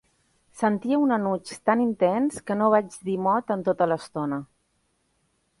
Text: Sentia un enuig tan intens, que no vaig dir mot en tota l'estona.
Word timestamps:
Sentia 0.61 0.97
un 1.01 1.13
enuig 1.17 1.51
tan 1.69 1.83
intens, 1.83 2.41
que 2.49 2.57
no 2.63 2.71
vaig 2.77 2.97
dir 3.11 3.21
mot 3.29 3.55
en 3.57 3.67
tota 3.71 3.93
l'estona. 3.93 4.45